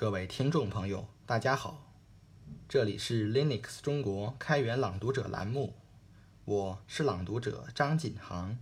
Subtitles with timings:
[0.00, 1.92] 各位听众朋友，大家好，
[2.68, 5.74] 这里是 Linux 中国开源朗读者栏目，
[6.44, 8.56] 我是朗读者张锦航，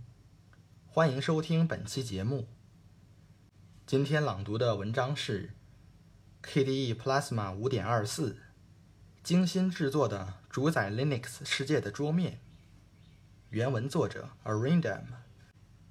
[0.87, 2.47] 欢迎收听本期节目。
[3.85, 5.51] 今天朗读的文章是
[6.41, 8.37] KDE Plasma 5.24
[9.21, 12.39] 精心制作的主宰 Linux 世界的桌面。
[13.51, 15.03] 原文作者 Arindam，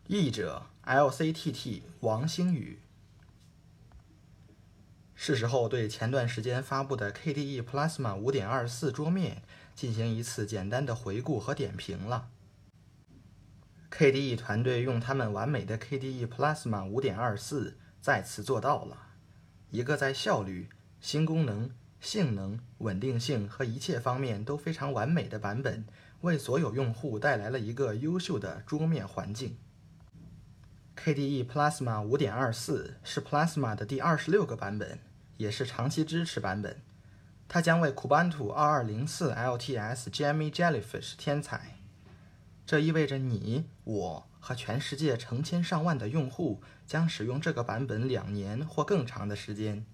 [0.08, 2.80] 译者 LCTT 王星宇。
[5.26, 9.42] 是时候对前段时间发布的 KDE Plasma 5.24桌面
[9.74, 12.28] 进行一次简单的回顾和点评了。
[13.90, 18.96] KDE 团队用他们完美的 KDE Plasma 5.24再次做到了
[19.72, 20.68] 一个在效率、
[21.00, 25.84] 新功能、性能、稳定性和一切方面都非常完美的版本，
[26.20, 29.58] 为所有用户带来了一个优秀的桌面环境。
[30.96, 35.00] KDE Plasma 5.24是 Plasma 的第二十六个版本，
[35.36, 36.80] 也是长期支持版本。
[37.48, 41.76] 它将为 Kubuntu 2204 LTS Jammy Jellyfish 添彩。
[42.66, 49.86] 这意味着你、我和全世界成千上万的用户将使用这个版本两年或更长的时间。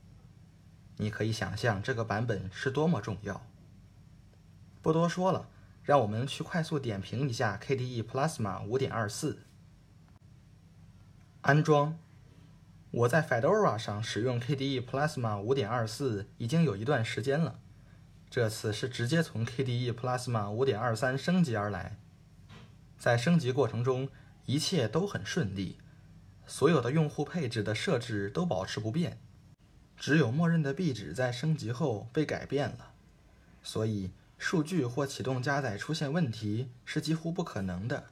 [0.96, 3.44] 你可以想象这个版本是多么重要。
[4.80, 5.48] 不多说了，
[5.82, 9.36] 让我们去快速点评一下 KDE Plasma 5.24。
[11.42, 11.98] 安装，
[12.92, 17.58] 我在 Fedora 上使用 KDE Plasma 5.24已经有一段时间了。
[18.28, 21.96] 这次是直接从 KDE Plasma 5.23升级而来。
[22.98, 24.10] 在升级过程中，
[24.44, 25.78] 一切都很顺利，
[26.46, 29.18] 所有的用户配置的设置都保持不变，
[29.96, 32.92] 只有默认的壁纸在升级后被改变了，
[33.62, 38.08] 所以数据或启动加载出现问题是几乎不可能的。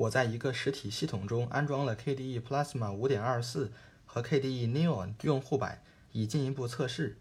[0.00, 3.68] 我在一个实体系统中安装了 KDE Plasma 5.24
[4.06, 7.18] 和 KDE Neon 用户版，以进一步测试。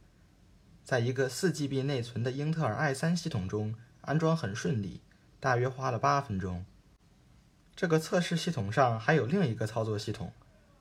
[0.86, 5.02] 在一个 4GB 内存的英特尔 i3 系统中安装很顺利，
[5.41, 6.64] 大约花了八分钟。
[7.76, 10.32] 这个测试系统上还有另一个操作系统，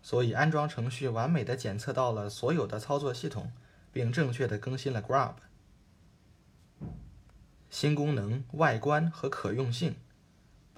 [0.00, 3.50] 所以安装程序完美的检测到了所有的操作系统，
[3.92, 5.34] 并正确的更新了 Grub。
[7.68, 9.96] 新功能、外观和可用性。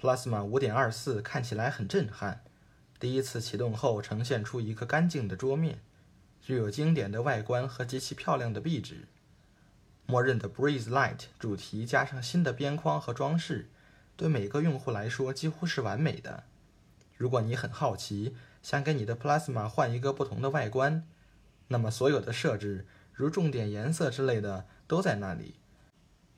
[0.01, 2.43] Plasma 5.24看起来很震撼。
[2.99, 5.81] 第一次启动后，呈现出一个干净的桌面，
[6.41, 9.07] 具有经典的外观和极其漂亮的壁纸。
[10.07, 13.69] 默认的 Breeze Light 主题加上新的边框和装饰，
[14.17, 16.45] 对每个用户来说几乎是完美的。
[17.19, 21.07] 如果你很好奇，想给你的 Plasma 换一个不同的外观，
[21.69, 25.57] 那么所有的设置，如重点颜色之类的，都在那里。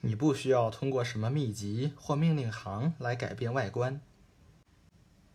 [0.05, 4.01] 你不需要通过什么秘籍或命令行来改变外观。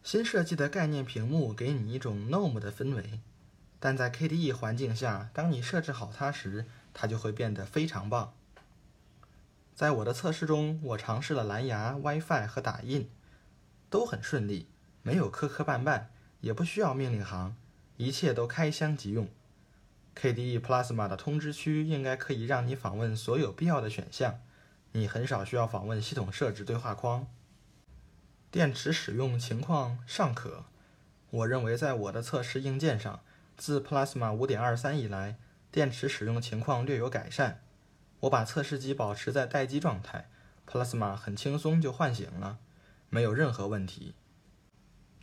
[0.03, 3.21] 新设计的概念屏幕给你一种 GNOME 的氛围，
[3.79, 8.33] 但在 KDE 环境下，当你设置好它时，它就会变得非常棒。
[9.73, 13.09] 在我的测试中，我尝试了蓝牙、WiFi 和打印，
[13.89, 14.67] 都很顺利，
[15.01, 16.07] 没有磕磕绊绊，
[16.41, 17.55] 也不需要命令行，
[17.95, 19.29] 一切都开箱即用。
[20.15, 24.41] KDE Plasma 的通知区应该可以让你访问所有必要的选项。
[24.97, 27.27] 你很少需要访问系统设置对话框。
[28.49, 30.65] 电池使用情况尚可。
[31.29, 33.19] 我认为在我的测试硬件上，
[33.55, 35.37] 自 Plasma 5.23以来，
[35.71, 37.61] 电池使用情况略有改善。
[38.21, 40.31] 我把测试机保持在待机状态
[40.67, 42.57] ，Plasma 很轻松就唤醒了，
[43.11, 44.15] 没有任何问题。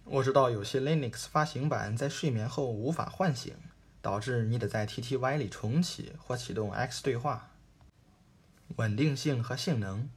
[0.04, 3.52] 我知道有些 Linux 发行版在睡眠后无法唤醒，
[4.00, 7.50] 导致你得在 TTY 里重启或启动 X 对话。
[8.76, 10.08] 稳定性和性能，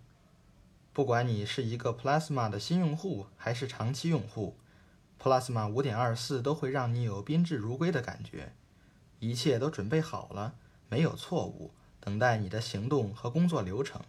[0.91, 4.57] 不管你是一个 Plasma 的新用户还是长期用户
[5.21, 8.53] ，Plasma 5.24都会让你有宾至如归的感觉。
[9.19, 10.55] 一切都准备好了，
[10.89, 14.01] 没有错误，等待你的行动和工作流程。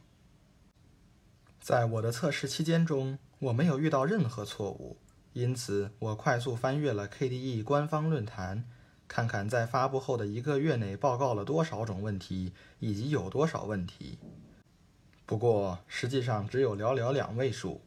[1.60, 4.96] 在我的测试期间中，我没有遇到任何错误，
[5.34, 8.64] 因此我快速翻阅了 KDE 官方论坛。
[9.08, 14.18] 看看在发布后的一个月内报告了多少种问题，以及有多少问题。
[15.24, 17.80] 不过实际上只有寥寥两位数，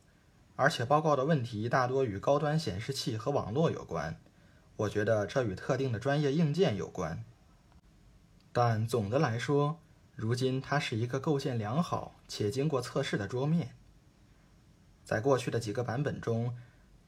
[0.55, 4.19] 而且报告的问题大多与高端显示器和网络有关。
[4.77, 7.23] 我觉得这与特定的专业硬件有关。
[8.51, 9.79] 但总的来说，
[10.15, 13.75] 如今它是一个构建良好且经过测试的桌面。
[15.03, 16.55] 在过去的几个版本中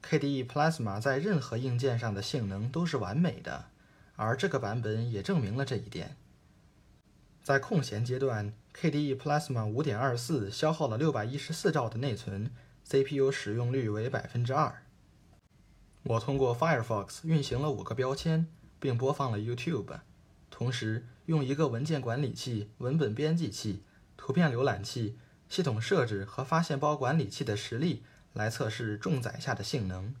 [0.02, 3.66] ，KDE Plasma 在任何硬件上的性能都是完美的。
[4.16, 6.16] 而这个版本也证明了这一点。
[7.42, 12.50] 在空闲阶段，KDE Plasma 5.24消耗了614兆的内存
[12.84, 14.82] ，CPU 使用率为百分之二。
[16.04, 18.46] 我通过 Firefox 运行了五个标签，
[18.78, 20.00] 并播放了 YouTube，
[20.50, 23.82] 同时用一个文件管理器、文本编辑器、
[24.16, 25.18] 图片浏览器、
[25.48, 28.02] 系统设置和发现包管理器的实例
[28.32, 30.14] 来测试重载下的性能。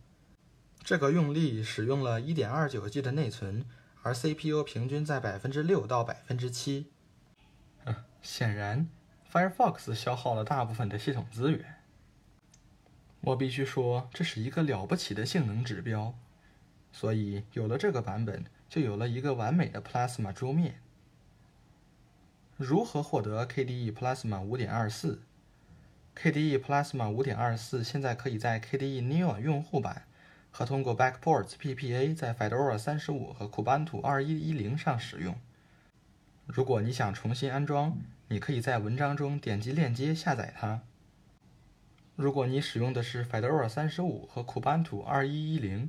[0.82, 3.64] 这个用例使用了 1.29G 的内存，
[4.04, 6.84] 而 CPU 平均在6%到7%。
[8.22, 8.88] 显然
[9.32, 11.80] ，Firefox 消耗了大部分的系统资源。
[13.22, 16.14] 我必须说，这是一个了不起的性能指标。
[16.92, 20.80] 所以，有了这个版本，就有了一个完美的 Plasma 桌面。
[22.56, 24.46] 如何获得 KDE Plasma
[26.14, 30.06] 5.24？KDE Plasma 5.24现在可以在 KDE Neon 用户版
[30.56, 35.34] 和通过 Backports PPA 在 Fedora 35和 Kubuntu 2110上使用。
[36.46, 37.98] 如果你想重新安装，
[38.28, 40.82] 你可以在文章中点击链接下载它。
[42.14, 45.88] 如果你使用的是 Fedora 35和 Kubuntu 2110，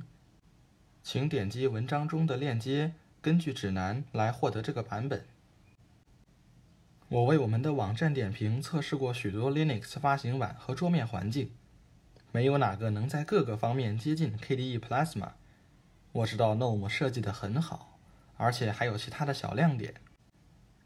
[1.04, 5.24] 请点击文章中的链接，根据指南来获得这个版本。
[7.08, 11.52] 我为我们的网站点评测试过许多 Linux 发行版和桌面环境，
[12.36, 15.30] 没有哪个能在各个方面接近 KDE Plasma。
[16.12, 17.98] 我知道 GNOME 设计的很好，
[18.36, 19.94] 而且还有其他的小亮点。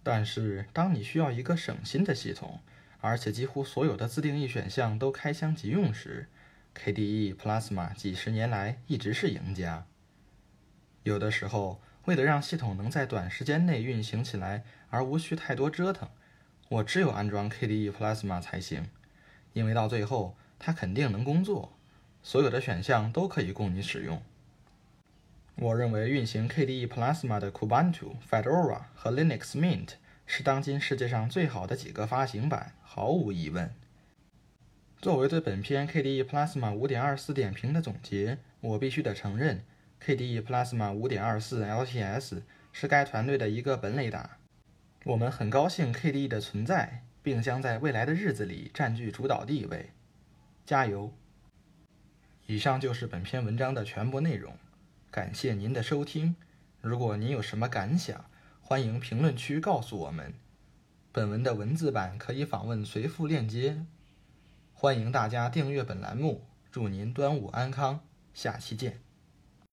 [0.05, 2.61] 但是，当你需要一个省心的系统，
[3.01, 6.29] 而且几乎所有的自定义选项都开箱即用时
[6.77, 9.85] ，KDE Plasma 几十年来一直是赢家。
[11.03, 16.09] 有的时候，为了让系统能在短时间内运行起来而无需太多折腾，
[16.69, 18.89] 我只有安装 KDE Plasma 才行，
[19.53, 21.73] 因为到最后它肯定能工作，
[22.23, 24.23] 所有的选项都可以供你使用。
[25.57, 33.75] 我认为运行 KDE Plasma 的 Kubuntu、Fedora 和 Linux Mint 是当今世界上最好的几个发行版，毫无疑问。
[35.03, 39.65] 作为对本篇 KDE Plasma 5.24点评的总结，我必须得承认。
[40.05, 42.43] KDE Plasma 5.24 LTS
[42.73, 44.39] 是该团队的一个本垒打。
[45.05, 49.91] 我们很高兴 KDE 的存在，并将在未来的日子里占据主导地位。
[50.71, 51.13] 加油！
[52.47, 54.55] 以上就是本篇文章的全部内容。
[55.11, 56.37] 感谢您的收听。
[56.81, 58.27] 如果您有什么感想，
[58.61, 60.33] 欢迎评论区告诉我们。
[61.11, 63.85] 本文的文字版可以访问随附链接。
[64.73, 66.47] 欢迎大家订阅本栏目。
[66.71, 69.10] 祝您端午安康，下期见。